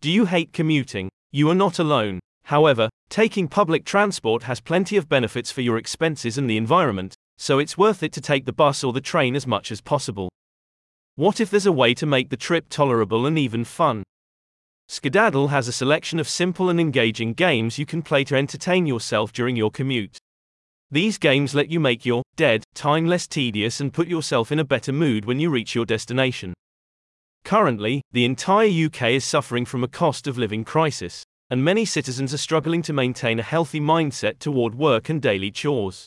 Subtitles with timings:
[0.00, 1.08] Do you hate commuting?
[1.32, 2.20] You are not alone.
[2.44, 7.58] However, taking public transport has plenty of benefits for your expenses and the environment, so
[7.58, 10.28] it's worth it to take the bus or the train as much as possible.
[11.16, 14.04] What if there's a way to make the trip tolerable and even fun?
[14.86, 19.32] Skedaddle has a selection of simple and engaging games you can play to entertain yourself
[19.32, 20.16] during your commute.
[20.92, 24.64] These games let you make your dead time less tedious and put yourself in a
[24.64, 26.54] better mood when you reach your destination.
[27.48, 32.34] Currently, the entire UK is suffering from a cost of living crisis, and many citizens
[32.34, 36.04] are struggling to maintain a healthy mindset toward work and daily chores.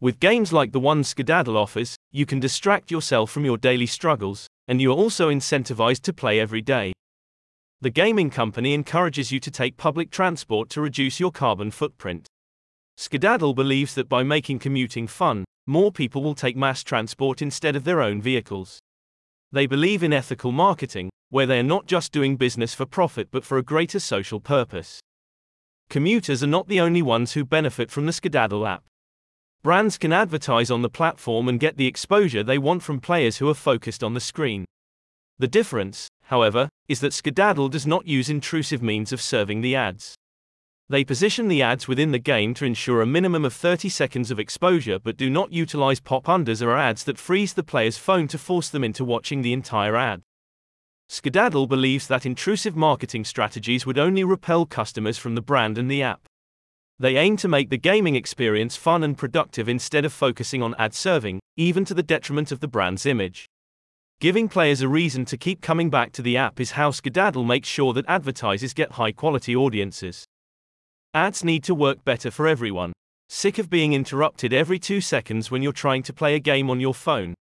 [0.00, 4.46] With games like the one Skedaddle offers, you can distract yourself from your daily struggles,
[4.68, 6.92] and you are also incentivized to play every day.
[7.80, 12.28] The gaming company encourages you to take public transport to reduce your carbon footprint.
[12.96, 17.82] Skedaddle believes that by making commuting fun, more people will take mass transport instead of
[17.82, 18.78] their own vehicles.
[19.52, 23.44] They believe in ethical marketing, where they are not just doing business for profit but
[23.44, 25.00] for a greater social purpose.
[25.88, 28.84] Commuters are not the only ones who benefit from the Skedaddle app.
[29.62, 33.48] Brands can advertise on the platform and get the exposure they want from players who
[33.48, 34.64] are focused on the screen.
[35.38, 40.14] The difference, however, is that Skedaddle does not use intrusive means of serving the ads.
[40.90, 44.40] They position the ads within the game to ensure a minimum of 30 seconds of
[44.40, 48.36] exposure but do not utilize pop unders or ads that freeze the player's phone to
[48.36, 50.22] force them into watching the entire ad.
[51.08, 56.02] Skedaddle believes that intrusive marketing strategies would only repel customers from the brand and the
[56.02, 56.26] app.
[56.98, 60.92] They aim to make the gaming experience fun and productive instead of focusing on ad
[60.92, 63.46] serving, even to the detriment of the brand's image.
[64.18, 67.68] Giving players a reason to keep coming back to the app is how Skedaddle makes
[67.68, 70.26] sure that advertisers get high quality audiences.
[71.12, 72.92] Ads need to work better for everyone.
[73.28, 76.78] Sick of being interrupted every two seconds when you're trying to play a game on
[76.78, 77.34] your phone?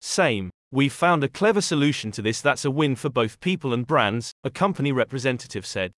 [0.00, 0.50] Same.
[0.72, 4.32] We've found a clever solution to this that's a win for both people and brands,
[4.42, 5.92] a company representative said.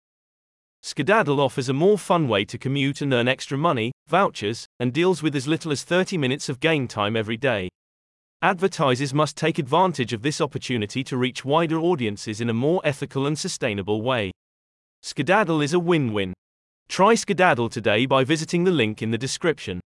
[0.81, 5.23] Skedaddle offers a more fun way to commute and earn extra money, vouchers, and deals
[5.23, 7.69] with as little as 30 minutes of game time every day.
[8.41, 13.25] Advertisers must take advantage of this opportunity to reach wider audiences in a more ethical
[13.25, 14.29] and sustainable way.
[15.03, 16.33] Skedaddle is a win win.
[16.87, 19.81] Try Skedaddle today by visiting the link in the description.